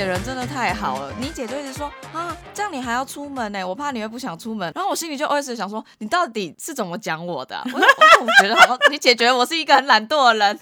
[0.00, 4.72] 姐人真的太好了，你姐就一直说啊，这样你还要出门呢，我怕你会不想出门。
[4.74, 7.62] 然后我心里就 os 想说，你到底是怎么讲我的？
[7.66, 10.58] 我我觉得好像你姐觉得我是一个很懒惰的人，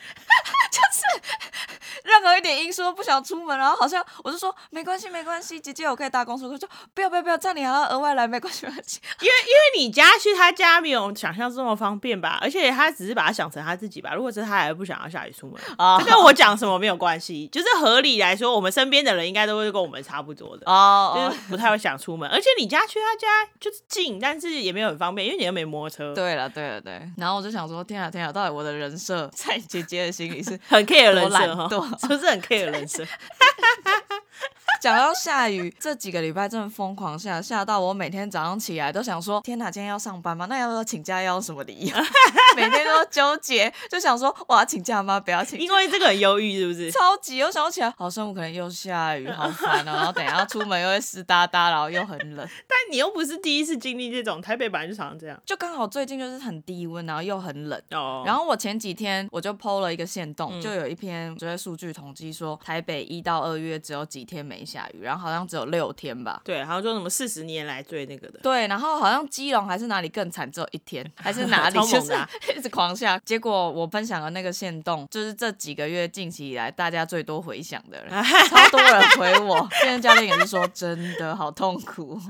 [2.18, 6.48] 就是任何一点因说不想出门，然后好像我就说没关系没关系，姐姐我可以搭公车。
[6.48, 9.00] 我说不要不要不要，这样你还要额外来，没关系没关系。
[9.20, 14.14] 因为因为你家去他家没有想象这么方便吧，而且他只是把他想成他自己吧。
[14.14, 22.28] 如果是他还不想要下雨出门， 啊跟我讲什么没有关系，就是合理来说，我们身边的人应该都会跟我们差不多的哦，就是不太会想出门。
[22.30, 26.14] 而且你家去他家就是近，但是也没有很方便，因为你又没摩托车。
[26.14, 31.68] 对了对了对，然后我就想说，天啊天啊，到底我的人设在姐姐的心里是很 care 人设哈，
[32.08, 33.06] 不是很 care 人生？
[34.80, 40.46] 讲到下雨，这几个礼拜真的疯狂下，下到我每天早上起来都想说：天哪，今天要上班吗？
[40.46, 41.20] 那要不要请假？
[41.20, 41.96] 要什么理由？
[42.54, 45.18] 每天都纠结，就想说：我要请假吗？
[45.18, 45.58] 不要请。
[45.58, 46.92] 因为这个很忧郁，是不是？
[46.92, 49.92] 超级，我想起来，好生物可能又下雨，好烦哦！
[49.92, 52.48] 然后等下出门又会湿哒哒，然后又很冷。
[52.68, 55.40] 但你又不是第一次经历这种，台北本来就常常这样。
[55.44, 57.82] 就刚好最近就是很低温，然后又很冷。
[57.90, 58.22] 哦。
[58.24, 65.48] 然后我前几天我就 PO 了一个线动，就有一篇就在数据统计说，台北一到二月只有几天没下雨，然后好像。
[65.48, 72.12] 只有六天吧，对，好像说什么四十年来最那个的，对，然后好像基隆还是哪里更惨，只有一天，还是哪里 就是
[72.54, 73.18] 一直狂下。
[73.24, 79.66] 结果我分享的那个线动，就是这几个月近期以来大家最多回想的人， 超多人回我。
[79.80, 82.20] 现在教练也是说，真的好痛苦，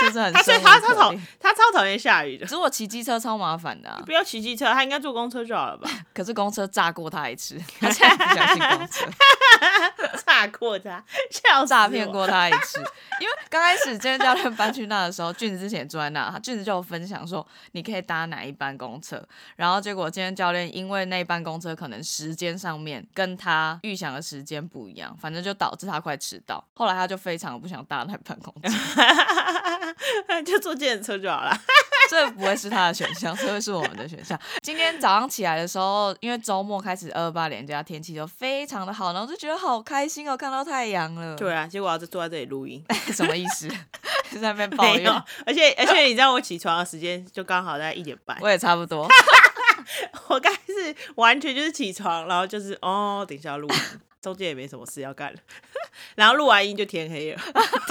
[0.00, 0.32] 就是很。
[0.42, 4.02] 所以他超讨他超讨厌下雨的，只是我骑机车超麻烦的。
[4.06, 5.90] 不要骑机车，他应该坐公车就好了吧？
[6.14, 9.06] 可是公车炸过他一次，他现在不相信公车。
[10.24, 12.78] 炸过他， 笑诈骗 过他一次。
[13.18, 19.22] 因为刚开始健身教练搬去那的时候，俊子之前住在那，俊子就有分享说，你可以搭哪一班公车。
[19.56, 26.62] 然后结果健身教练因为那班公车可能时间上面跟他预想的时间不一样，反正就导致他快迟到。
[26.74, 31.58] 后来他就非常不想搭那班公车， 就坐健身车就好了。
[32.08, 34.38] 这不会是他的选项，这会是我们的选项。
[34.62, 41.34] 今天早上起来的时候，因为周末开始二八连假，天气就非常的好，然后就觉得好开心哦，看到太阳了。
[41.36, 43.68] 对啊，结果要坐在这里录音， 什么意思？
[44.32, 45.10] 在那边抱怨。
[45.46, 49.08] 而且而且，你知道我起床的时间就刚好在一点半， 我也差不多。
[50.28, 53.68] 我刚是完全就是起床，然后就是哦，等一下录。
[54.26, 55.38] 中间也没什么事要干了，
[56.16, 57.40] 然后录完音就天黑了。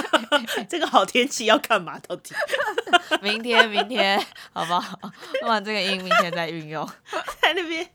[0.68, 1.98] 这个好天气要干嘛？
[2.00, 2.34] 到底？
[3.22, 4.98] 明天，明天，好不好？
[5.40, 6.86] 录完这个音，明天再运用。
[7.40, 7.88] 在那边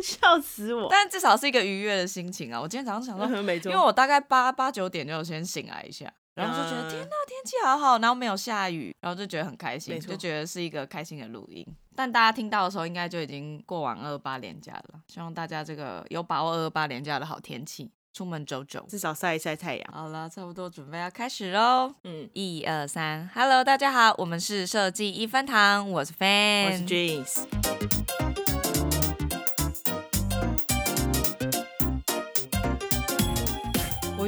[0.00, 0.86] 笑死我。
[0.88, 2.60] 但至少是一个愉悦的心情啊！
[2.60, 3.26] 我今天早上想说，
[3.64, 11.66] 因为我大概八八九点就先醒来一下，然后就觉得天呐，天气好好，然后没有下雨，然后就觉得很开心，就觉得是一个开心的录音。
[12.00, 14.98] 但大家听到的时候，应该就已经过完二八连假了。
[15.06, 19.92] 希望大家这个有把握二八连假的好天气，出门走走，至少晒一晒太阳。
[19.92, 21.92] 好了，差不多准备要开始喽。
[22.04, 27.44] 嗯，一二三，Hello，大家好，我们是设计一分堂，我是 Fan，我是 James。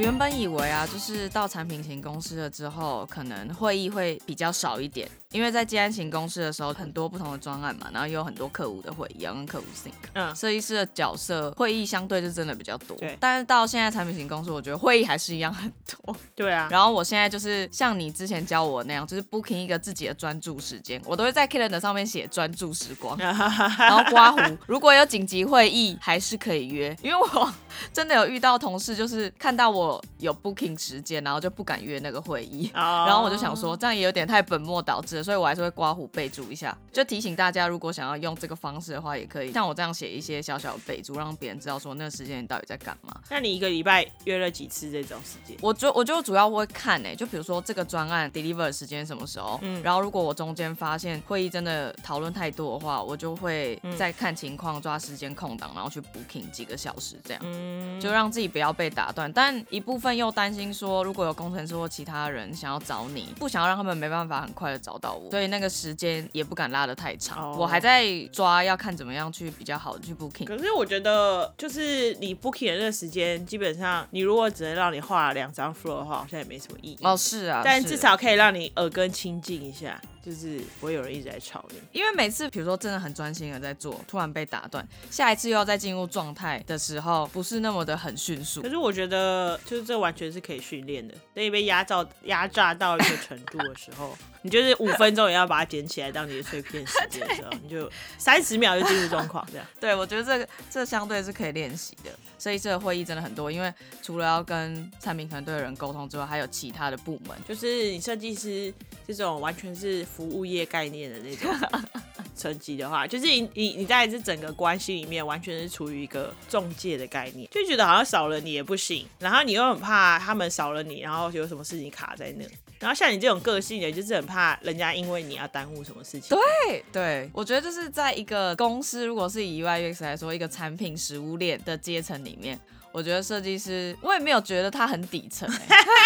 [0.03, 9.93] 原本以为啊，就是到产品型公司了之后，可能会议会比较少一点，因为在接案型公司的时候，很多不同的专案嘛，然后也有很多客户的会议要跟客户 think。
[10.11, 12.97] 嗯，设计师的角色会议相对就真的比较多。
[12.97, 13.15] 对。
[13.17, 16.13] 但是到现在产品型公司，我觉得会议还是一样很多。
[16.35, 16.67] 对啊。
[16.69, 24.41] 然后我现在就是像你之前教我那样，就是 booking 一个自己的专注时间，我都会在 calendar 上面写专注时光， 然后刮胡。
[24.67, 27.53] 如果有紧急会议，还是可以约，因为我
[27.93, 29.92] 真的有遇到同事，就是看到我。
[29.93, 39.51] 我有 booking 时间，然后就不敢约那个会议， 然后我就想说，这样也有点太本末倒置了，所以我还是会刮胡备注一下，就提醒大家，如果想要用这个方式的话，也可以。
[39.51, 43.15] 像我这样写一些小小的备注，让别人知道说那个时间你到底在干嘛。
[43.29, 45.57] 那你一个礼拜约了几次这种时间？
[45.61, 59.53] 我就我就主要会看诶，就比如说这个专案 deliver 的时间什么时候，嗯，然后如果我中间发现会议真的讨论太多的话，我就会再看情况抓时间空档，然后去 booking 几个小时这样，嗯，就让自己不要被打断，但。
[59.73, 67.57] 一部分又担心说，如果有工程师或其他人想要找你，不想要让他们没办法很快的找到我，所以那个时间也不敢拉得太长。
[67.57, 70.45] 我还在抓，要看怎么样去比较好的去 booking。
[70.45, 76.99] 可是我觉得，就是你 booking 的那个时间，基本上你如果只能让你画两张 floor 的话，好像也没什么意义。
[77.01, 79.99] 哦，是啊，但至少可以让你耳根清净一下。
[80.23, 81.75] 就是不会有人一直在吵你。
[81.91, 88.61] 因为每次比如说真的很专心的在做，突然被打断，下一次又要再进入状态的时候，不是那么的很迅速。
[88.61, 91.13] 可是我觉得，就是这完全是可以训练的。
[91.33, 94.17] 等你被压榨压榨到一个程度的时候。
[94.43, 99.65] 你就是五分钟也要把它捡起来当你的碎片时间的时候，你就三十秒就进入状况这样。
[99.79, 102.11] 对，我觉得这个这相对是可以练习的。
[102.37, 107.37] 设计师的会议真的很多，因为除了要跟产品团队的人沟通之外，还有其他的部门。
[107.47, 108.73] 就是你设计师
[109.07, 111.49] 这种完全是服务业概念的那种
[112.35, 122.43] 层级的话，就是你你你在这整个关系里面完全是处于一个中介的概念，就觉得好像少了你也不行，然后你又很怕他们少了你，然后有什么事情卡在那。
[122.83, 126.37] 然后像你这种个性的，就是很怕人家因为你要耽误什么事情。
[126.37, 132.59] 对对，我觉得就是在一个公司，如果是以 UX 来说，一个产品食物链的阶层里面，
[132.91, 135.49] 我觉得设计师，我也没有觉得他很底层。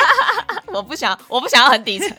[0.68, 2.16] 我不想，我不想要很底层。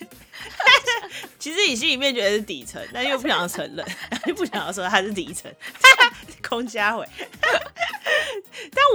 [1.38, 3.87] 其实你心里面觉得是底层，但又不想要承认，
[4.26, 5.49] 又不想要说他是底层，
[6.43, 7.06] 空家伟。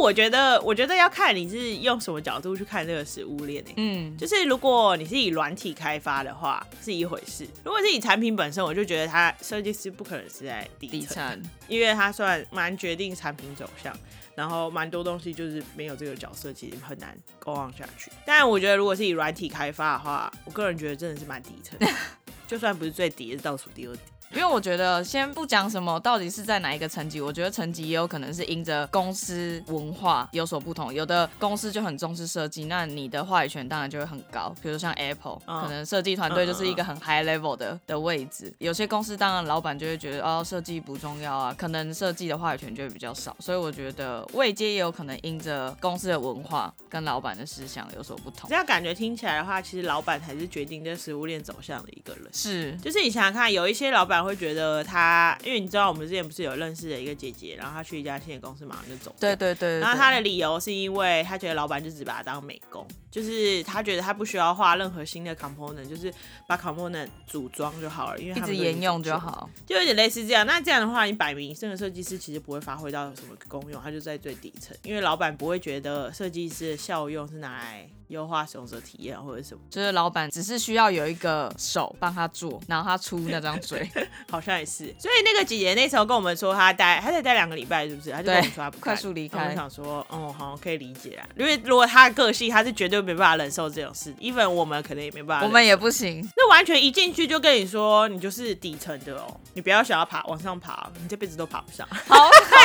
[0.04, 3.74] 但我觉得，我觉得要看你是用什么角度去看这个食物链诶。
[3.78, 13.98] 嗯，就是如果你是以软体开发的话，是一回事；如果是以产品本身，我就觉得它设计师不可能是在底层，因为它算蛮决定产品走向，
[14.36, 18.12] 然后蛮多东西就是没有这个角色，其实很难 go on 下去。
[18.26, 21.80] 但我觉得，如果是以软体开发的话，我个人觉得真的是蛮底层，
[22.46, 24.02] 就算不是最底，也是倒数第二底。
[24.36, 30.92] 因为我觉得，先不讲什么到底是在哪一个层级，我觉得层级也有可能是因着公司文化有所不同。
[30.92, 34.54] 有的公司就很重视设计，那你的话语权当然就会很高。
[34.60, 38.52] 比如像 Apple，可能设计团队就是一个很 high level 的的位置。
[38.58, 43.36] 有些公司当然老板就会觉得哦，设计不重要啊，可能设计的话语权就会比较少。
[43.40, 48.50] 所以我觉得位阶也有可能因着公司的文化跟老板的思想有所不同。
[48.50, 52.28] 这样感觉听起来的话，其实老板才是决定这食物链走向的一个人。
[52.34, 54.23] 是，就是你想想看，有一些老板。
[54.24, 59.14] 会觉得他，因为你知道我们之前不是有认识的一个姐姐，然后她去一家新的公司，马上就走。
[59.20, 59.80] 对对对。
[59.80, 66.14] 然后她的理由是因为她觉得老板就只把她当美工，就是她觉得她不需要画任何新的 component，就是
[66.48, 70.46] 把 component 组装就好了，因为一直沿用就好，就有点类似这样。
[70.46, 77.88] 那这样的话，你摆明这个设计师其实不会发挥到什么功用，他就在最底层，因为老板不会觉得设计师的效用是拿来。
[78.14, 83.90] 优化使用者体验或者什么，就是老板只是需要有一个手帮他做，然后他出那张嘴，
[84.30, 84.94] 好像也是。
[85.00, 88.12] 所以那个姐姐那时候跟我们说，她待，她再待两个礼拜，是不是？
[88.12, 89.50] 她就跟我们说她不快速离开。
[89.50, 91.28] 我想说，哦，好，可以理解啊。
[91.36, 94.14] 因为如果她的个性，她是绝对没办法忍受这种事。
[94.22, 96.22] even 我们可能也没办法，我们也不行。
[96.38, 101.88] 那完全一进去就跟你说，你就是底层的哦，你不要想要爬往上爬，你这辈子都爬不上。
[101.90, 102.56] 好可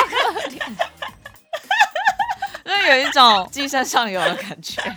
[0.50, 0.97] 怜，就
[2.88, 4.82] 有一种寄生上游的感觉。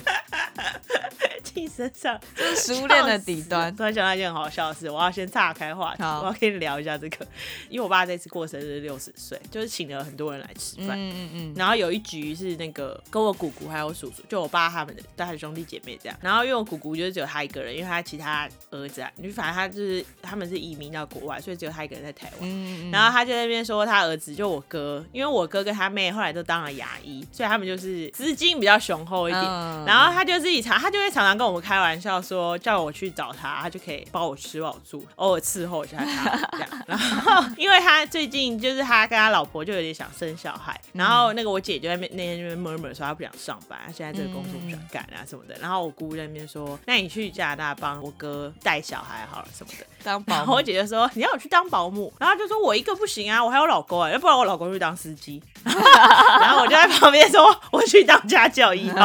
[1.43, 3.75] 寄生上，就是食物链的底端。
[3.75, 7.27] 突然想到一件很好笑的事，我要先岔开话题，我要跟你聊一下这个。
[7.67, 10.97] 因为我爸这次过生日六十岁，就是请了很多人来吃饭。
[10.97, 11.53] 嗯嗯嗯。
[11.57, 16.17] 然后有一局是那个跟我姑姑还有叔叔，就我爸他们的带的兄弟姐妹这样。
[16.21, 22.49] 然后因为我姑姑就是只有他一个人，因为他其他儿子啊，就反正他就是他们是移民到国外，所以只有他一个人在台湾。
[22.49, 22.91] 嗯嗯。
[22.91, 27.80] 然后他就在那边说他儿子就我哥，因为我哥跟他妹后来都当了牙医，所以他们就是
[28.13, 29.43] 资金比较雄厚一点。
[29.85, 36.69] 然后他就自己常，他就会常常跟我们开玩笑说，叫我去找他，他就可以包我吃饱住，偶尔伺候一下他 这样。
[36.87, 45.55] 然后，因为他最近就是他跟他老婆就有点想生小孩，然后那个我姐就在那那天那边 murmur 说他不想上班，他现在这个工作不想干啊什么的。
[45.59, 49.85] 然后我姑在那边说，那你去加拿大帮我哥带小孩好了什么的。
[50.03, 55.41] 当保姆，我姐姐说你要我去当保姆，然后就说我一个不行啊，我还有老公啊，要不然我老公去当司机。
[55.63, 58.99] 然后我就在旁边说我去当家教一号，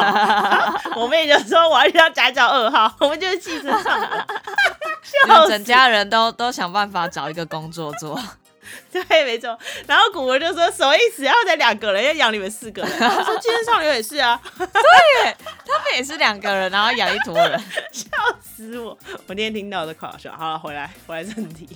[0.96, 3.82] 我妹就说我要去当家教二号，我们就是气质上，
[5.26, 8.20] 笑整家人都都想办法找一个工作做。
[8.90, 9.56] 对，没错。
[9.86, 11.22] 然后古文就说：“什么意思？
[11.22, 17.56] 要再两个人要养你们四个人？”他说：“今天上流也是啊，对，他们也是两个人，然后养一坨人，
[17.92, 18.08] 笑
[18.56, 18.96] 死我！
[19.26, 20.34] 我那天听到的快好笑。
[20.34, 21.68] 好了，回来，回来正题，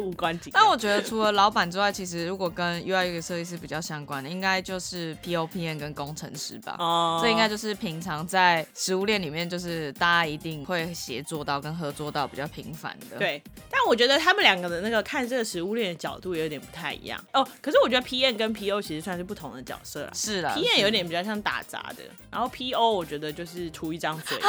[0.00, 0.50] 无关紧。
[0.52, 6.74] 但我觉得除了老板之外，其实如果跟 UI 设计师比较相关的，应该就是 POPN 跟工程师吧。
[6.80, 13.16] 哦，这应该就是平常在食物链里面，就是大家一定会协作到跟合作到比较频繁的。
[13.16, 17.46] 对，但我觉得他们两个的那个看这个食物链的角度有点不太一样哦。
[17.62, 20.10] 可是我觉得 PN 跟 PO 其实算是不同的角色啦。
[20.12, 24.36] 是啦，PN 有点比较像打杂的，然后 PO 我觉得就是出一张嘴。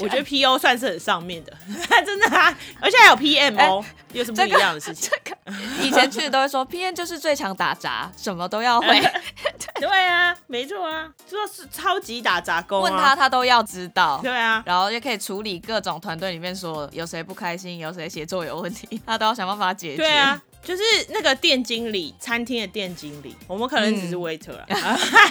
[0.00, 1.52] 我觉得 PO 算是很上面的，
[2.04, 5.10] 真的啊，而且还有 PMO，又是不一样的事情。
[5.82, 9.00] 以前去都会说 PM 就是最强打杂，什么都要会。
[9.80, 14.20] 对啊，没错啊，就是超级打杂工，问他他都要知道。
[14.22, 20.02] 对啊，然后也可以处理各种团队里面说有谁不开心，有谁写作有问题，他都要想办法解决。
[20.02, 20.40] 对啊。
[20.62, 24.66] 就是那个店经理，餐厅的店经理，我们可能只是 waiter 啊，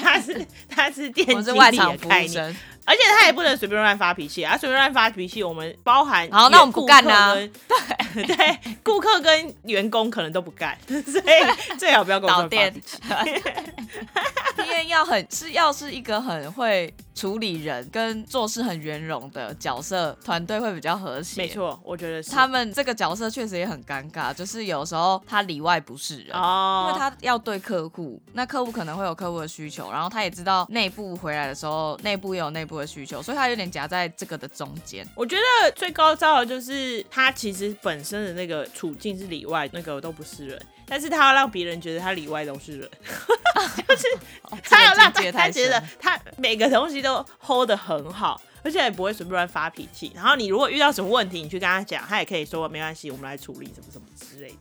[0.04, 2.58] 他是他是店经理的概念，
[2.90, 12.58] 而且他也不能随便乱发脾气啊，随便乱发脾气，我们包含好，那我们不干啊，对 对，顾客跟员工可能都不干， 所以最好不要跟我们发。
[14.66, 16.92] 因为要很是要是一个很会。
[17.20, 21.42] 处理人跟做事很圆融的角色团队会比较和谐。
[21.42, 22.32] 没错，我觉得是。
[22.32, 35.06] 他们这个角色确实也很尴尬，就是有时候他里外不是人，哦、因为他要对客户，那客户可能会有客户的需求，然后他也知道内部回来的时候，内部也有内部的需求，所以他有点夹在这个的中间。
[35.14, 40.62] 我觉得最高招的就是他其实本身的那个处境是里外那个都不是人。
[40.90, 42.90] 但是他要让别人觉得他里外都是人，
[43.88, 44.08] 就是
[44.64, 50.12] 他要让大家觉得他每个东西都 hold 得很好，而且也不会随便乱发脾气。
[50.16, 54.58] 然后你如果遇到什么问题，你去跟他讲，他也可以说没关系，我们来处理什么什么之类的。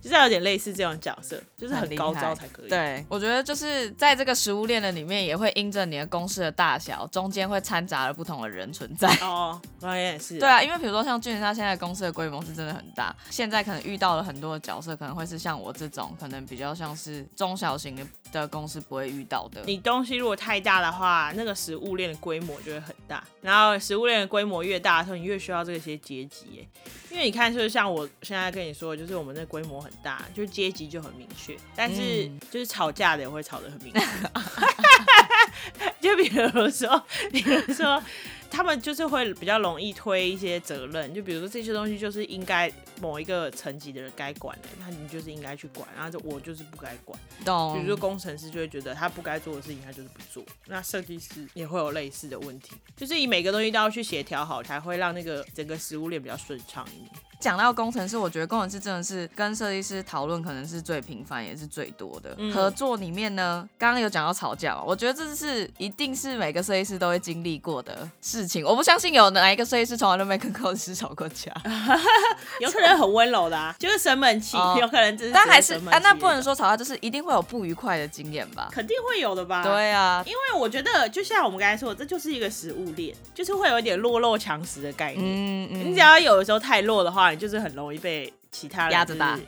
[0.00, 2.68] 就是有点类似这种角色，就是很高招才可以。
[2.68, 9.08] 对，我觉得就是在这个食物链的里面，也会因着你的公司的大小，中间会掺杂了不同的人存在。
[9.20, 10.38] 哦，那也是。
[10.38, 18.06] 对啊，因为比如说像俊他现在公司的规模是真的很大，现在可能遇到了很多的角色，可能会是像我这种，可能比较像是中小型的。
[18.32, 19.62] 的公司不会遇到的。
[19.66, 23.22] 你东西如果太大的话，那个食物链的规模就会很大。
[23.40, 26.60] 然后食物链的规模越大的时候，你越需要这些阶级。
[26.60, 26.66] 哎，
[27.10, 31.56] 因为你看，就是像我现在跟你说，就是我们那规模很大，就是阶级就很明确。
[31.74, 34.00] 但是就是吵架的也会吵得很明确。
[36.00, 38.02] 就比如说，比如说。
[38.50, 47.18] 他们就是会比较容易推一些责任，就比如说这些东西就是应该某一个层级的人该管的，那你就是应该去管，然后就我就是不该管。
[47.44, 47.74] 懂。
[47.74, 57.10] 比如说工程师就会觉得他不该做的事情他就是不做，那设计师也会有类似的问题，就是你每个东西都要去协调好，才会让那个整个食物链比较顺畅一点。
[57.38, 63.68] 讲到工程师，我觉得工程师真的是跟设计师讨论可能是最频繁也是最多的合作里面呢。
[63.78, 68.64] 刚刚有讲到吵架，我觉得这是一定是每个设计师都会经历过的事情。
[68.64, 71.52] 我不相信有哪一个设计师从来都没跟工程师吵过架，
[72.60, 78.68] 有可能很温柔的啊，就是生闷气，有可能只是但还是啊，那不能说吵架，就是一定会有不愉快的经验吧？
[78.72, 79.62] 肯定会有的吧？
[79.62, 85.22] 对啊，因为我觉得就像我们刚才说，这就是一个食物链，就是会有一点弱肉强食的概念。
[85.22, 87.25] 嗯嗯，你只要有的时候太弱的话。
[87.34, 89.38] 就是很容易被其他人压着打，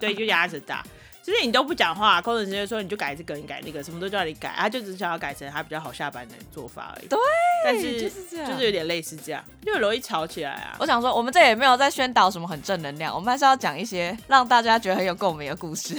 [0.00, 0.86] 对，就压着打。
[1.26, 7.08] 就是你都不讲话，工程师就说你就改这个，你改那个，什么都叫你改，他就只想要改成他比较好下班的做法而已。
[7.08, 7.18] 对，
[7.64, 10.76] 但是就是这样，就是有点类似这样，就很容易吵起来啊。
[10.78, 15.96] 我想说，我们这也没有在宣导什么很正能量，我们还是要讲一些让大家觉得很有共鸣的故事。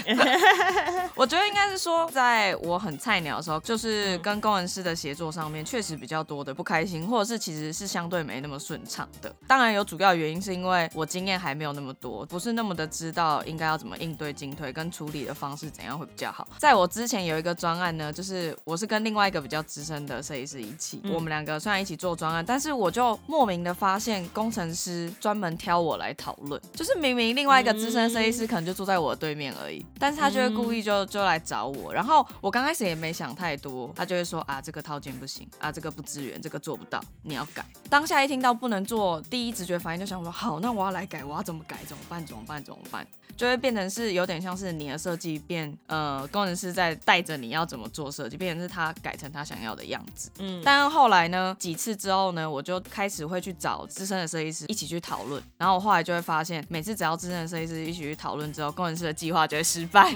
[1.14, 9.36] 我觉得应该是说，在我很菜鸟的时候，就是跟工程师的协作上面，确实比较多的不开心，或者是其实是相对没那么顺畅的。
[9.46, 15.98] 当然有主要原因是因为我经验还没有那么多，不是那么的知道应该要怎么应对进退跟处理的方式怎样。
[15.98, 16.48] 会比较好。
[16.60, 31.92] 在我之前有一个专案呢，就是我是跟另外一个比较资深的设计师一起，我们两个虽然一起做专案，但是我就莫名的发现工程师专门挑我来讨论，就是明明另外一个资深设计师可能就坐在我对面而已，但是他就会故意就就来找我。
[31.92, 37.66] 然后我刚开始也没想太多，他就会说啊这个套件不行啊这个不支援这个做不到，你要改。
[37.90, 41.78] 当下一听到不能做，第一直觉反应就想说好，那我要来改，我要怎么改？
[41.88, 42.24] 怎么办？
[42.26, 42.64] 怎么办？
[42.64, 43.08] 怎么办？
[43.36, 50.30] 就会变成是有点像是你的设计变，呃，工程师在带着你要怎么做设计，变成是他改成他想要的样子。
[50.40, 60.14] 嗯，但后来呢，几次之后呢，我就开始会去找资深的设计师一起去讨论，然后我后来就会发现，每次只要资深的设计师一起去讨论之后，工程师的计划就会失败。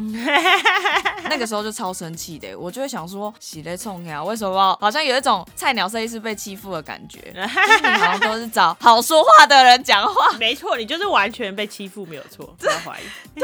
[1.29, 7.19] 那个时候就超生气的，我就会想说，喜来冲呀，为什么好像有一种菜鸟设计师被欺负的感觉？
[7.33, 10.37] 你好像都是找好说话的人讲话。
[10.37, 13.03] 没错，你就是完全被欺负，没有错，不要怀疑。
[13.39, 13.43] 对，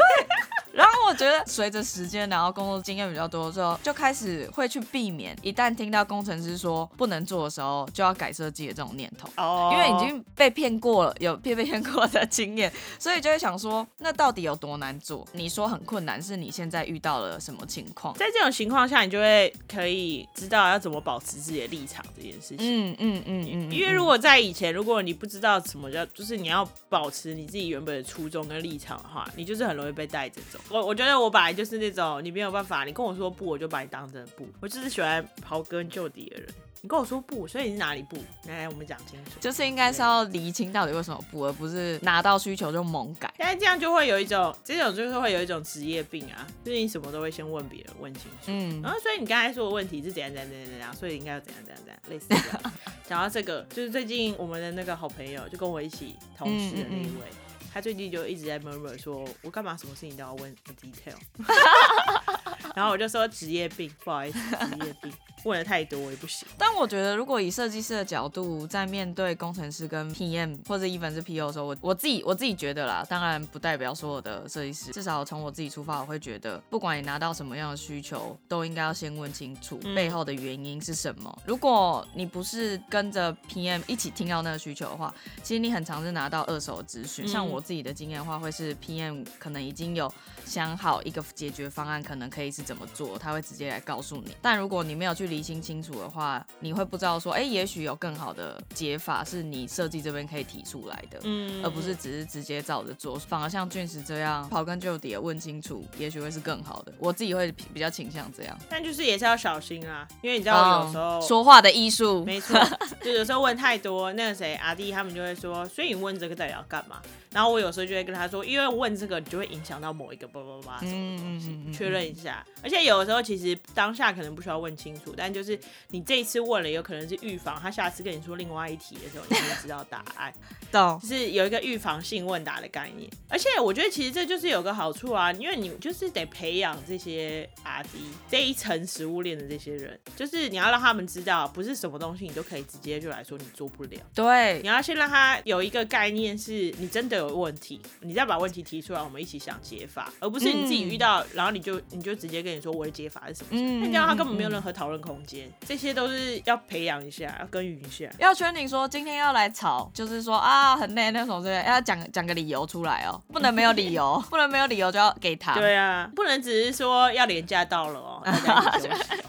[0.78, 9.28] 然后我觉得随着时间，然后工作经验比较多之后，就开始会去避免一旦听到工程师说不能做的时候，就要改设计的这种念头。
[9.36, 15.26] 哦，因为已经被骗过了，有被骗过的经验，所以就会想说，那到底有多难做？
[15.32, 18.14] 你说很困难，是你现在遇到了什么情况？
[18.14, 22.58] 在这种情况下，你就会可以知道要怎么保持自己的立场这件事情。
[22.60, 29.88] 嗯嗯嗯嗯，因为如果在以前，如果你不知道什么叫，就是你要保持你自己原本的初衷跟立场的话，你就是很容易。
[29.98, 36.48] 被带着走，我我觉得我本来就是那种你没有办法，你跟我说不，我就把你当成不，我就是喜欢刨根究底的人。
[36.80, 38.16] 你跟我说不，所以你是哪里不？
[38.46, 39.32] 来来，我们讲清楚。
[39.40, 43.28] 就是应该是要厘清到底为什么不，而不是拿到需求就猛改。
[43.36, 48.46] 但是这样就会有一种，这种就是会有一种职业病啊，就是你什么都会先问别人，问清楚。
[48.46, 48.80] 嗯。
[48.80, 52.72] 然后所以你刚才说的问题是怎样怎样怎样怎样，所以应该要怎样怎样怎样，类似这样。
[53.08, 57.26] 讲到这个，就是最近我们的那个好朋友，就跟我一起同事的那一位，
[57.72, 61.16] 他最近就一直在 murmur 说，我干嘛什么事情都要问 detail。
[62.74, 65.12] 然后我就说职业病，不好意思，职业病。
[65.44, 81.38] 问的太多也不行，但我觉得如果以设计师的角度在面对工程师跟 PM 或者一凡是 PO 的时候，我我自己我自己觉得啦，当然不代表所有的设计师，至少从我自己出发，我会觉得不管你拿到什么样的需求，都应该要先问清楚背后的原因是什么。
[81.46, 87.26] 如果你不是跟着 PM 一起听到那个需求的话，其实你很常是拿到二手资讯。
[87.28, 90.12] 像我自己的经验的话，会是 PM 可能已经有
[90.44, 94.34] 想好一个解决方案，可能可以是怎么做，他会直接来告诉你。
[94.40, 106.92] 但如果你没有去理清清楚的话，你会不知道说，哎，也许有更好的解法是你设计这边可以提出来的，嗯，而不是只是直接照着做，反而像俊石这样刨根究底的问清楚，也许会是更好的。
[106.98, 112.58] 我自己会比较倾向这样，但就是也是要小心啊，因为你知道有时候说话的艺术，没错，
[113.02, 117.00] 就有时候问太多，那个谁阿弟他们就会说，所以你问这个到底要干嘛？
[117.30, 122.44] 然后我有时候就会跟他说，因为问这个你就会影响到某一个叭叭叭什么东西，确认一下。
[122.62, 125.58] 而且有的时候其实当下可能不需要问清楚，但就是
[125.88, 130.32] 你这一次问了，有可能是预防他下次跟你说另外一题的时候，你会知道答案。
[130.70, 133.10] 懂，就是有一个预防性问答的概念。
[133.28, 137.98] 而且我觉得其实这就是有个好处啊，因为你就是得培养这些阿 D
[138.30, 143.98] 这一层食物链的这些人，就是你要让他们知道，不是什么东西你都可以直接就来说你做不了。
[144.14, 153.48] 对，你要先让他有一个概念，是你真的有问题，你再把问题提出来，我们一起想解法，而不是你自己遇到，然后你就你就直接跟你说我的解法是什么。
[153.52, 155.50] 嗯，那这样他根本没有任何讨论空间。
[155.66, 158.08] 这些都是要培养一下，要耕耘一下。
[158.18, 165.54] 要圈你说今天要来吵，就是说啊很累那种之类，要讲讲个理由出来哦，不能没有理由， 不能没有理由就要给他。
[165.54, 168.22] 对啊，不能只是说要廉价到了哦，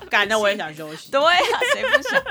[0.09, 1.11] 赶的 我也想休息。
[1.11, 2.21] 对啊，谁不想？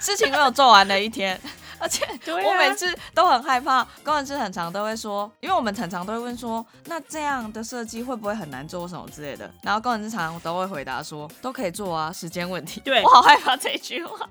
[0.00, 1.38] 事情没有做完的一天。
[1.78, 9.50] 而且我每次都很害怕，工程师很常都会说，因为我们很常都会问说，那这样的设计会不会很难做什么之类的？
[9.62, 12.80] 然后工程师常都会回答说，都可以做啊，时间问题。
[12.80, 14.26] 对我好害怕这句话，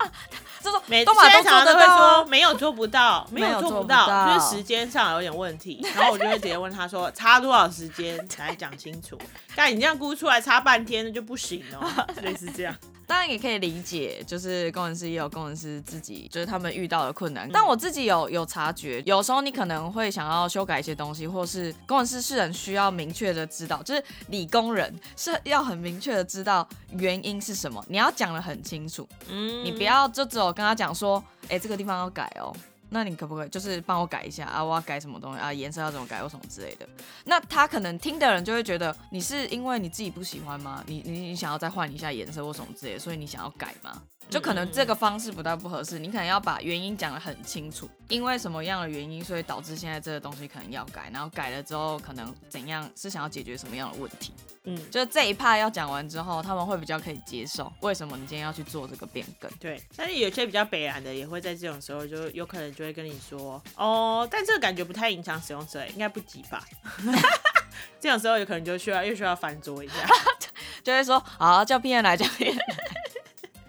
[0.61, 5.85] 就说每都把都做得到，没有做不到，没有做不到，就是时间上有点问题。
[5.95, 9.17] 然后我就会直接问他说，差多少时间才讲清楚？
[9.55, 11.87] 但你这样估出来差半天那就不行哦，
[12.21, 12.75] 类似这样。
[13.07, 17.49] 当然也可以理解，就是工程师也有工程师自己，就是他们遇到的困难。
[17.51, 26.67] 但我自己有有察觉，有时候你可能会想要修改一些东西，或是工程师是很需要明确的知道，就是理工人是要很明确的知道
[26.97, 29.07] 原因是什么，你要讲的很清楚。
[29.29, 32.53] 嗯，你不要就只有跟他讲说，哎，这个地方要改哦。
[32.89, 34.63] 那你可不可以就是帮我改一下啊？
[34.63, 35.51] 我要改什么东西啊？
[35.51, 36.87] 颜色要怎么改或什么之类的？
[37.25, 40.83] 那他可能听的人就会觉得你是因为你自己不喜欢吗？
[40.87, 44.01] 你你你想要再换一下颜色或什么之类的，所以你想要改吗？
[44.29, 54.33] 就可能这个方式不太不合适，你可能要把原因讲得很清楚，因为什么样的原因，所以导致现在这个东西可能要改，然后改了之后可能怎样是想要解决什么样的问题？
[54.65, 59.49] 嗯，就这一趴要讲完之后，他们会比较可以接受为什么你今天要去做这个变更。
[59.61, 66.65] 对，但是有些比较北然的也会在这种时候就有可能就会跟你说哦，但这个感觉不太影响使用者，应该不急吧？
[68.01, 69.93] 这种时候有可能就需要又需要翻桌一下，
[70.83, 72.86] 就会说好叫 P N 来叫 P N 来。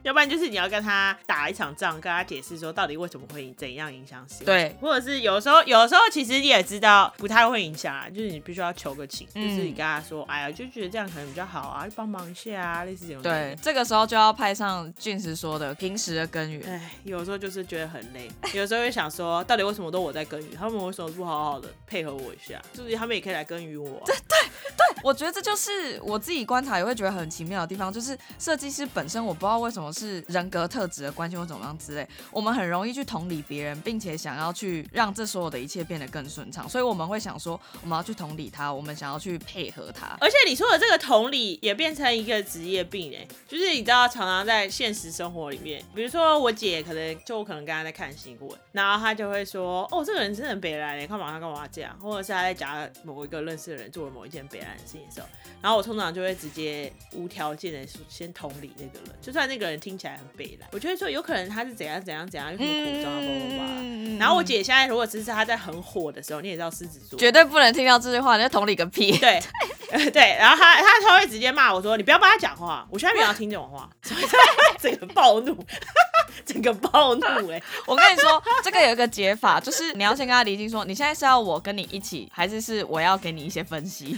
[0.03, 4.47] 要不然就是你要跟他打一场仗，跟他解释说到底为什么会怎样影响使用。
[4.47, 13.23] 对，或者是有时候，有时候其实你也知道不太会影响啊，就是你必须要求个情，就是你跟他说，哎呀，就觉得这样可能比较好啊，帮忙一下啊，类似这种。
[13.23, 16.63] 对，这个时候就要派上俊石说的平时的耕耘。
[16.67, 22.61] 哎，有时候就是觉得很累，有时候会想说，到底为什么都我在耕耘，他们为什么不好好的配合我一下？
[22.73, 24.01] 就是他们也可以来耕耘我。
[24.07, 30.89] 对对对，我觉得这就是我自己观察也会觉得很奇妙的地方，就是设计师本身，我不知道为什么是人格特。
[30.89, 40.17] 质的关系或怎么样之类，我们很容易去同理别人，并且想要去让这所有的一切变得更顺畅，所以我们会想说，我们要去同理他，我们想要去配合他。
[40.19, 55.27] 而且你说的这个同理也变成一个职业病哎，就是你知道，常常在现实生活里面，比如说我姐可能就我可能刚刚在看新闻，然后她就会说，哦，这个人真的很北来，你干嘛他干嘛这样，或者是她在讲某一个认识的人做了某一件北来的事情的时候，
[55.61, 60.69] 然后我通常就会直接无条件的先同理那个人，就算那个人听起来很悲凉。
[60.73, 64.19] 我就会说，有可能他是怎样怎样怎样，有什么苦衷啊，叭叭叭。
[64.19, 69.17] 然后我姐现在如果只是她在很火的时候，你也知道狮子座绝对不能听到这句话，你就同理个屁。
[69.19, 69.41] 对
[70.11, 73.89] 对，然后他他他会直接骂我说：“你不要帮他讲话，我现在不要听这种话。
[74.79, 75.57] ”整个暴怒。
[76.45, 77.61] 整个暴怒哎！
[77.85, 84.17] 我跟你说，这个有一个解法，就是你要先跟他厘清说，你现在是要我跟你一起，还是是我要给你一些分析，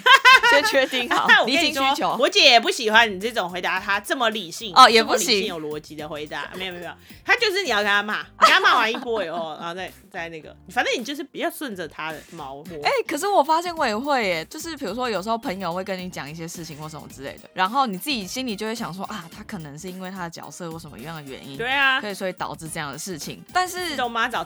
[0.51, 2.17] 先确定好厘清需求。
[2.21, 12.63] 我姐也不喜欢你这种回答，她这么理性哦，也不行有逻辑的回答，没有没有没有，他就是你要跟他骂，你跟他骂完一波以后，然后再再那个，反正你就是不要顺着他的毛。
[12.83, 23.43] 哎，可是我发现我也会耶，就是比如说有时候朋友会跟你讲一些事情或什么之类的，然后你自己心里就会想说啊，他可能是因为他的角色或什么样的原因，对啊，所以所以导致这样的事情。
[23.53, 23.79] 但是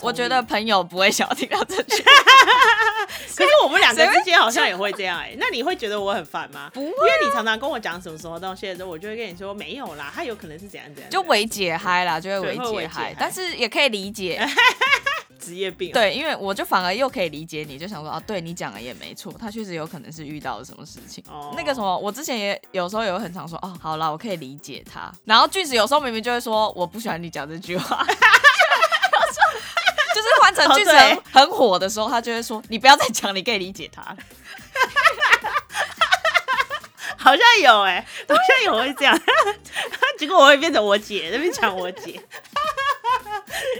[0.01, 2.03] 我觉得朋友不会想要听到这句。
[3.37, 6.71] 可是我们两个之间好像也会这样哎，那你会觉得我很烦吗？
[6.73, 14.41] 不会，因为你常常跟我讲什么什么东西的时候，我就会跟你说没有啦，他有可能是怎样就伪解嗨啦，就会伪解嗨，但是也可以理解。
[15.41, 21.23] 职业病对，因为我就反而又可以理解你，就想说啊，对你讲的也没错，他确实有可能是遇到了什么事情。
[21.29, 25.13] 哦，那个什么，我之前也有时候也会很常说，哦，好了，我可以理解他。
[25.27, 28.03] 然后句子有时候明明就会说，我不喜欢你讲这句话，
[30.15, 30.93] 就是换成句子
[31.31, 34.03] 很火的时候，他就会说，你不要再讲，你可以理解他。
[37.19, 39.15] 好像有哎，好像有会这样，
[40.19, 42.21] 结果我会变成我姐那边抢我姐。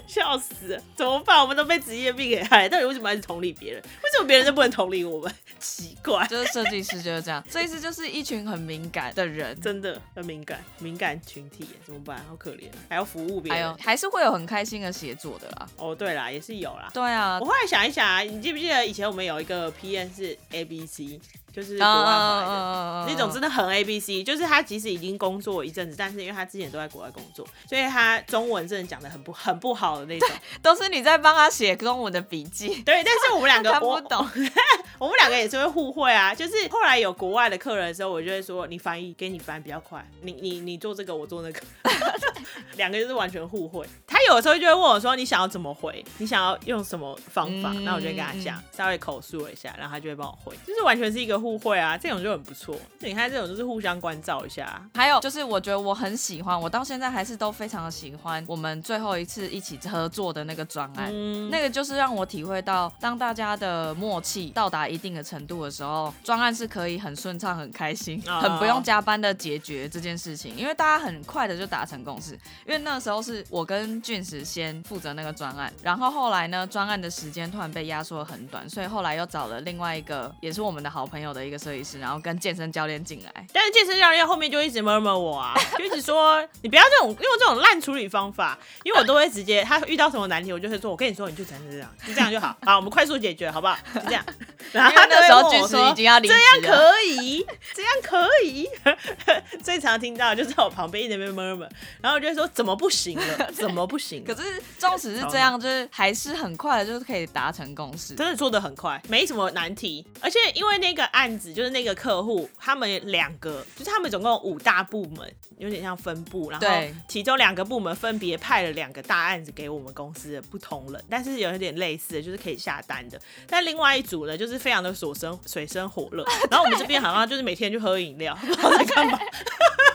[0.07, 0.81] 笑死！
[0.95, 1.41] 怎么办？
[1.41, 3.83] 我们都被职业病给害，到底为什么还是同理别人？
[3.83, 5.33] 为什么什么别人就不能同理我们？
[5.59, 12.19] 奇怪，就是设计师就是这样，设计师就是一群很敏感的人，真的很敏感，敏感群体，怎么办？
[12.29, 15.67] 好可怜，还要服务别人，还是会有很开心的协作的啦。
[15.77, 16.91] 哦，对啦，也是有啦。
[16.93, 21.19] 对啊，我后来想一想啊，你记不记得以前我们有一个 P N 是 ABC？
[21.55, 24.25] 就是国外的那种，真的很 A B C。
[24.25, 30.29] 就是他即使已经工作一阵子，但是因为他之前都在国外工作，所以他中文真的讲的很不很不好的那种。
[30.61, 32.83] 都是你在帮他写中文的笔记。
[32.83, 34.27] 对，但是我们两个 看不懂，
[34.99, 36.35] 我们两个也是会互惠啊。
[36.35, 40.05] 就是后来有国外的客人的时候，我就会说你翻译，给你翻比较快。
[40.23, 41.61] 你你你做这个，我做那个，
[42.77, 43.87] 两个就是完全互惠。
[44.07, 51.35] 他有的时候就会问我说你想要怎么回，你想要用什么方法，那我就跟他讲，稍微口述一下，然后他就会帮我回，就是完全是一个。
[51.45, 52.75] 互惠啊，这种就很不错。
[53.01, 54.83] 你看，这种就是互相关照一下。
[54.95, 61.11] 还有就是，我觉得我很喜欢，我到现在还是都非常的喜欢我们最后一次一起合作的那个专案。
[61.13, 70.57] 嗯那个就是让我体会到，当大家的默契到达一定的程度的时候，专案是可以很顺畅、很开心、很不用加班的解决这件事情。
[70.57, 72.33] 因为大家很快的就达成共识。
[72.67, 81.35] 因为那时候是我跟俊石先负责那个专案，然后后来呢，专案的时间突然被压缩的很短，所以后来又找了另外一个也是我们的好朋友。
[81.35, 93.77] 的一个设计师，然后跟健身教练进来，但是健身教练后面就一直 murmur 我啊， 就一直说你不要这种用这种烂处理方法，因为我都会直接他遇到什么难题，我就会说，我跟你说，你就只能这样，就这样就好，好，我们快速解决，好不好？
[93.95, 94.25] 就这样。
[94.73, 98.69] 然后他那时候军师已经要离职这样可以，这样可以。
[99.63, 101.69] 最常听到就在我旁边一直在 murmur，
[102.01, 103.51] 然后我就说怎么不行了？
[103.53, 104.25] 怎么不行？
[104.25, 111.25] 可是纵使是这样，就是还是很快的，就是可以达成共识，真的做的很快，没什么难题，而且因为那个案。
[111.25, 116.67] 案子就是那个客户，他们两个就是他们总共五大部门，有点像分部，然后
[117.09, 123.19] 其中两个部门分别派了两个大案子给我们公司的不同人，但是有一点类似的，就是可以下单的。
[123.49, 129.19] 但另另外一组呢，就是非常的所生水深火热，然后我们这边好像就是每天就喝饮料，不知道在干嘛。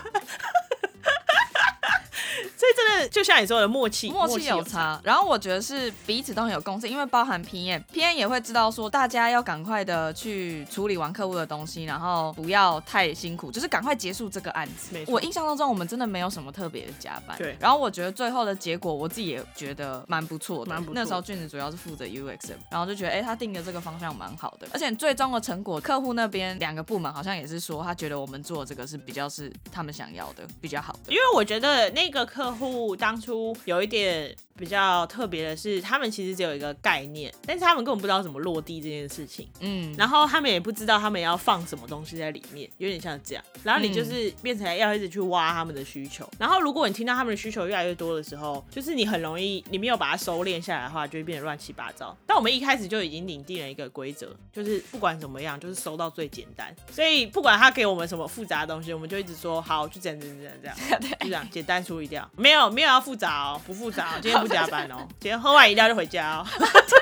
[2.60, 5.00] 所以真的就像你说的默契，默契有差。
[5.02, 15.02] 然后我觉得是彼此都很有共识，因为包含 PM，PM 也会知道说大家要赶快的去处理完客户的东西，然后不要太辛苦，就是赶快结束这个案子。
[15.06, 17.34] 我印象当中我们真的没有什么特别的加班。
[17.38, 17.56] 对。
[17.58, 20.70] 然后我觉得最后的结果我自己也觉得蛮不错的。
[20.70, 20.94] 蛮不错。
[20.94, 31.12] 那时候俊子主要是负责 UX，然后就觉得哎他定的这个方向蛮好的，而且最终的成果客户那边两个部门好像也是说他觉得我们做这个是比较是他们想要的，比较好的。
[31.12, 34.34] 因为我觉得那个客户当初有一点。
[34.58, 39.48] 比较特别的是，他们其实只有一个概念，但是他们根本不知道怎么落地这件事情。
[39.60, 43.42] 嗯，然后他们也不知道他们要放什么东西在里面，有点像这样。
[43.64, 46.28] 然后你就是变成要一直去挖他们的需求。
[46.38, 52.14] 然后如果你听到他们的需求越来越多的时候，就是你很容易，你没有把它收敛下来的话，就会变得乱七八糟。
[52.26, 56.70] 但我们一开始就已经领定了一个规则，就是不管怎么样，就是收到最简单。
[56.92, 62.30] 所以不管他给我们什么复杂的东西，我们就一直说好，就这样这样这样这样，就这样简单处理掉。
[62.40, 64.48] 没有没有要复杂哦，不复杂，哦今天不。
[64.48, 66.46] 加班哦， 今天喝完饮料就回家哦。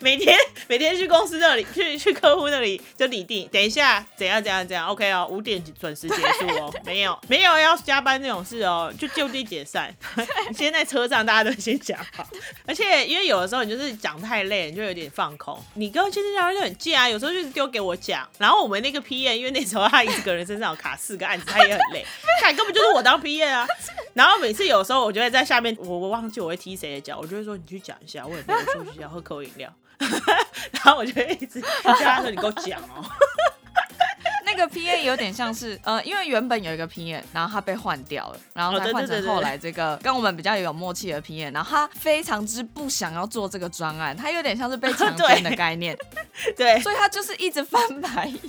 [0.00, 0.36] 每天
[0.68, 6.72] 每天去公司那里，去去客户那里就拟定，等一下怎样怎样怎样，OK 哦，五点准时结束哦。
[6.84, 9.94] 没有没有要加班这种事哦，就就地解散。
[10.54, 12.26] 先在车上大家都先讲好，
[12.66, 15.58] 而且因为有的时候你就是讲太累，你就有点放空。
[15.74, 22.04] 你跟健身教练就很贱啊，有时候就是丢给我讲，然后我们那个 P N，因为那时候他一个人身上有卡四个案子，他也很累，
[22.42, 23.66] 看根本就是我当 P N 啊。
[24.14, 29.72] 然后每次有时候我就会在下面，我我忘记我会踢谁的脚，我就会说你去讲一下，我也没有出去要喝口饮料，
[30.72, 33.04] 然后我就一直叫他说你给我讲哦。
[34.44, 45.98] 那个 P A 有点像是，呃，因为原本有一个 P A，然后他被换掉了，然后他换成后来这个跟我们比较有默契的 P A，然后他非常之不想要做这个专案，他有点像是被强 奸的概念，
[46.56, 48.40] 对，所以他就是一直翻白眼。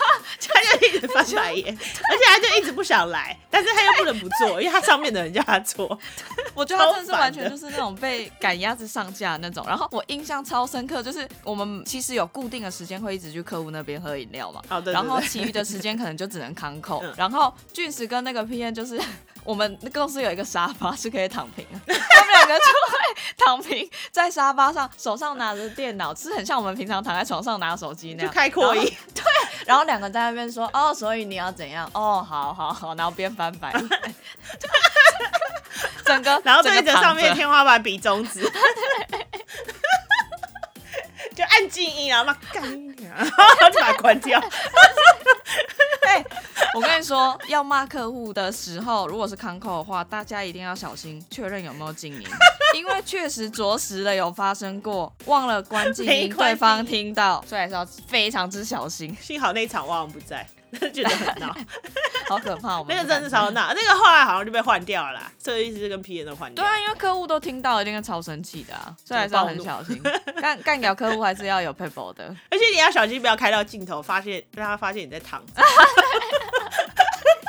[0.00, 5.98] 他 他就一直翻白眼， 而且他就一直不想来，但是他又不能不做，因为他上面的人叫他做。
[6.54, 9.64] 我觉得他真的是完全就是那种被赶鸭子上架那种。
[9.66, 14.62] 然后我印象超深刻，就是我们其实有固定的时间会一直去客户那边喝饮料嘛。
[14.86, 17.02] 然后其余的时间可能就只能康扣。
[17.16, 19.00] 然后俊石跟那个 P N 就是
[19.44, 28.30] 我们公司有一个沙发是可以躺平， 他们两个就会躺平在沙发上，手上拿着电脑，是很像我们平常躺在床上拿手机那样。
[28.30, 28.82] 就开扩音。
[29.14, 29.24] 对。
[29.66, 31.88] 然后两个在那边说哦，所以你要怎样？
[31.94, 33.88] 哦，好好好，然后边翻白眼，
[36.04, 38.40] 整个 然后对着上面天花板比中指，
[41.34, 44.40] 就按静音，然后骂干一点，然后就把它关掉。
[46.72, 52.28] 对， 我跟你说，要骂客户的时候，如果是康扣的话，大家一定要小心，确认有没有静音，
[52.76, 59.16] 因为确实着实的有发生过，忘了关静音，对方听到，所以还是要非常之小心。
[59.20, 60.46] 幸好那场旺旺不在。
[60.92, 61.54] 觉得很闹，
[62.28, 62.82] 好可怕！
[62.88, 65.32] 那个真是超闹，那个后来好像就被换掉了啦。
[65.42, 66.64] 设计师跟 P N 都换掉。
[66.64, 70.00] 对啊，因为客户都听到，一定会超生气的啊，所以还是要很小心。
[70.40, 75.42] 干干掉客户还是要有 paper 的， 而且你要小心，不要开到镜头，发现让他发现你在躺。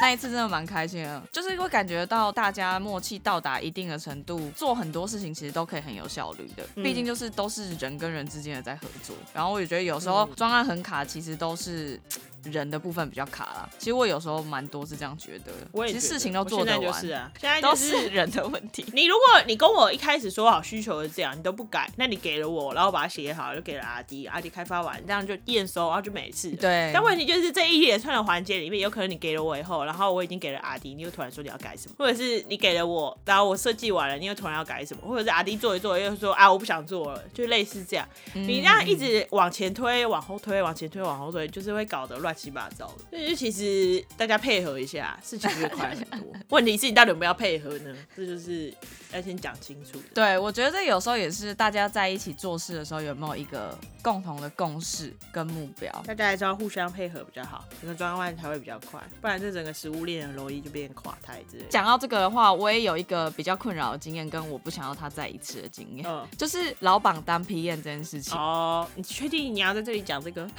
[0.01, 6.63] 那一次真的蛮开心的，就是会感觉到大家默契到达一定的程度，做很多事情其实都可以很有效率的。
[6.81, 12.01] 毕竟就是都是人跟人之间的在合作，然后我也觉得有时候专案很卡，其实都是。
[12.43, 15.51] 人的部分比较卡啦，其实我有时候蛮多是这样觉得。
[15.71, 18.85] 我其实事情都做得完，是啊，现在 都是人的问题。
[18.93, 26.51] 你如果你跟我一开始说好需求是这样，你都不改，那你给了我，然后把它写好，就给了阿迪，阿迪开发完，这样就验收，然后就没事。
[26.51, 26.91] 对。
[26.93, 38.07] 但问题就是这一连串的环节里面，有可能你给了我以后，然后我已经给了阿迪，你又突然说你要改什么，或者是你给了我，然后我设计完了，你又突然要改什么，或者是阿迪做一做又说啊我不想做了，就类似这样。
[38.33, 43.27] 你这样一直往前推、往后推、往前推、往后推，就是会搞得乱七八糟的。
[43.27, 46.31] 就其实大家配合一下，事情就会快很多。
[46.49, 47.95] 问题是你到底有没有配合呢？
[48.15, 48.73] 这就是
[49.13, 50.01] 要先讲清楚。
[50.13, 59.01] 对，我觉得这有时候也是大家在一起做事的时候有没有一个共同的共识跟目标，大家还是要互相配合比较好，整个专案才会比较快。
[59.21, 61.65] 不然这整个食物链很容易就变垮台之类。
[61.69, 66.05] 讲到这个的话，我也有一个比较困扰的经验，跟我不想要他再一次的经验，
[66.37, 68.37] 就是老板当批验这件事情。
[68.37, 70.45] 哦，你确定你要在这里讲这个？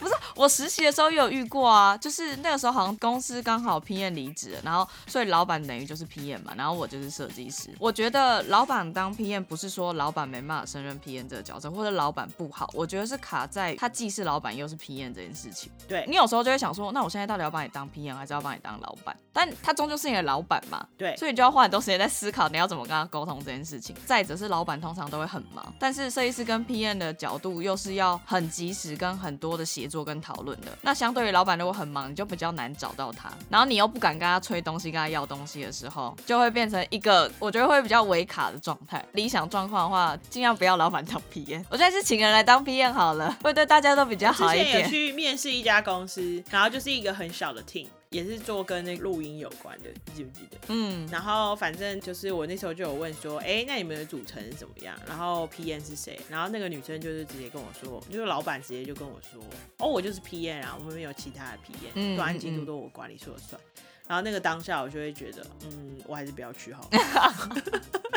[0.00, 7.70] 不是，我实习的时候也有遇过啊，就是那个时候好像公司刚好 PM 离职了，然后所以老板等于就是 PM 嘛，然后我就是设计师。
[7.78, 15.70] 我觉得老板当 PM 不是说老板没办法胜任 PM 这个角色，或者老板不好，我觉得是卡在他既是老板又是 PM 这件事情。
[15.86, 19.16] 对你有时候就会想说，那我现在到底要把你当 PM 还是要把你当老板？
[19.32, 23.94] 但他终究是你的老板嘛，对，所以你就要花很多时间在思考你要怎么跟他沟通这件事情。
[24.04, 30.76] 再者是老板通常都会很忙，但是设计师跟 PM 的角度又是要很及时跟很多的协作跟讨论的。
[30.82, 39.04] 那相对于老板如果很忙，你就比较难找到他，然后你又不敢跟他催东西、跟他要东西的时候，就会变成一个我觉得会比较维卡的状态。
[39.12, 44.88] 理想状况的话，尽量不要老板当 PM，我现在是请人来当 PM 好了，会对大家都比较好一点。
[44.88, 47.86] 去面试一家公司，然后就是一个很小的 team。
[48.10, 50.56] 也是做跟那个录音有关的，记不记得？
[50.68, 54.98] 嗯，然后反正就是我那时候就有问说，哎，那你们的组成是怎么样？
[55.06, 56.18] 然后 P N 是谁？
[56.28, 59.42] 然后那个女生就是直接跟我说，就是老板直接就跟我说，
[59.78, 63.60] 哦，我就是 P N 啊，我们没有其他的 P N，端案进度都我管理说了算。
[64.06, 66.88] 然后那个当下我就会觉得，嗯，我还是不要去好。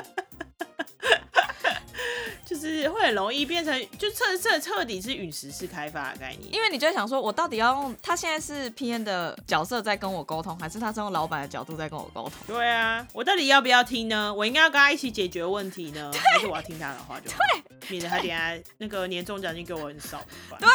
[2.61, 12.55] 就是会很容易变成，就彻彻彻底是陨石式开发的概念，因为你就会想说，我到底要用他现在是 P N 的角色在跟我沟通，还是他是用老板的角度在跟我沟通？
[12.55, 14.31] 对啊，我到底要不要听呢？
[14.31, 17.31] 我应该要跟他一起解决问题呢，还是我要听他的话就？
[17.31, 20.21] 对，免得他等下那个年终奖金给我很少。
[20.59, 20.69] 对，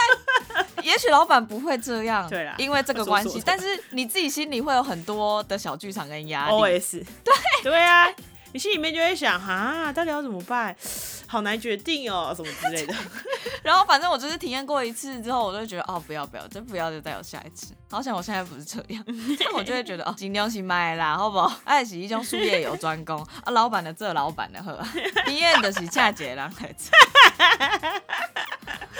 [0.82, 6.52] 也许老板不会这样，对啦，因为这个关系，但是你自己心里会有很多的小剧场跟压力。
[6.52, 8.12] O S，对，对啊。
[8.52, 10.74] 你心里面就会想，哈，到底要怎么办？
[11.26, 12.94] 好难决定哦，什么之类的。
[13.62, 17.74] 然后反正我就是体验过一次之后，我就觉得，哦，不要不要，真不要就再有下一次。
[17.90, 19.04] 好想我现在不是这样，
[19.54, 21.60] 我就会觉得，哦，今天是买啦，好不好？
[21.64, 24.80] 爱洗一种术业有专攻啊，老板的这老板的喝，
[25.26, 26.50] 体验 的是恰姐啦，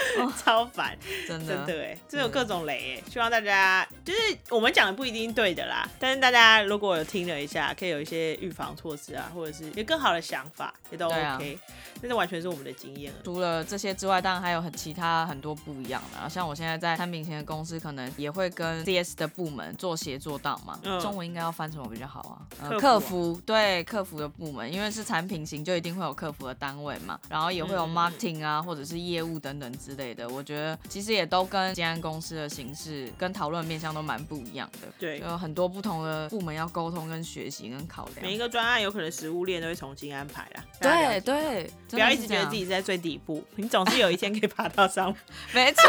[0.42, 4.18] 超烦，真的真的哎，这有各种雷哎，希望大家就是
[4.50, 11.58] 我们讲的不一定对的啦，但是大家如果有听了一下，可以有一些预防措施啊，或者是有更好的想法，也都 OK。
[12.02, 13.18] 那是完全是我们的经验了。
[13.24, 16.18] 除了这些之外，当然还有很其他很多不一样的。
[16.18, 20.78] 啊像我现在在产品型的公司，可能也会跟 CS 的部门做协作档嘛。
[21.00, 22.20] 中文应该要翻什么比较好
[22.60, 22.68] 啊？
[22.78, 27.18] 客服对客服的部门，因为是产品型，就一定会有客服的单位嘛。
[27.30, 30.28] 然后也会有 marketing 啊，或者是业务等等之类的。
[30.28, 34.88] 我觉得其实也都跟建安公司的形式跟讨论面向都蛮不一样的。
[34.98, 38.18] 对，有很多不同的部门要沟通、跟学习、跟考量。
[38.22, 40.64] 每一个专案有可能食物链都会重新安排啦。
[40.80, 41.70] 对对。
[41.90, 45.14] 不要一直觉得自己是在最底部，你总是有一天可以爬到上。
[45.54, 45.82] 没错，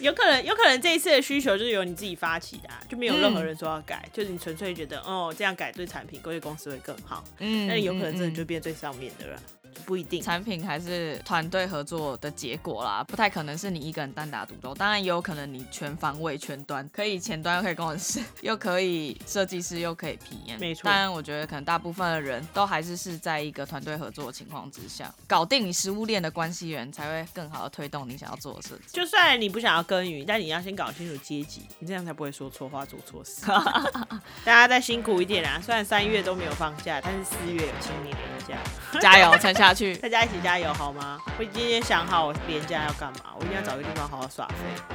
[0.00, 7.24] 有可能，有可能这一次的需求就是由你自己发起的，就没有任何人说要改，就是你纯粹觉得，哦，这样改对产品、对公司会更好。
[7.38, 9.38] 嗯，那你有可能真的就变最上面的人。
[9.84, 14.74] 不一定，产品还是团队合作的结果啦，不太可能是你一个人单打独斗。
[14.74, 20.58] 当然也有可能你全方位、全端，可以前端又可以工程师，又可以设计师，又可以 PM。
[20.58, 20.84] 没错。
[20.84, 28.82] 当然，我觉得可能大部分的人都还是是在一个团队合作的情况之下，搞定你食物链的关系人才会更好的推动你想要做的设计。
[28.92, 33.42] 就算你不想要耕耘，但你要先搞清楚阶级，你这样才不会说错话、做错事。
[34.44, 35.60] 大家再辛苦一点啊！
[35.64, 38.56] 虽然三月都没有放假，但是四月有清明年假，
[39.00, 40.36] 加油撑下去，大家一起。
[40.46, 41.18] 加油好吗？
[41.40, 44.54] 我今天想好我连假要干嘛，我一定要找个地方好好耍废，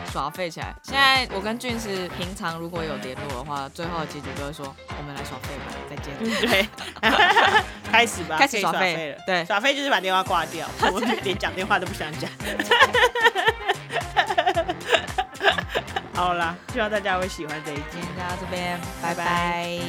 [0.10, 0.74] 耍废起来。
[0.82, 6.14] 现在我跟俊是平常如果有联络的话，最后的结局都会说我们来耍废吧，再见。
[6.48, 6.66] 对，
[7.92, 9.18] 开始吧，开始耍废了。
[9.26, 12.32] 对，耍废就是把电话挂掉，我连讲电话都不想讲。
[16.14, 17.84] 好啦，希望大家会喜欢这一集。
[17.92, 19.82] 今天到这边，拜拜。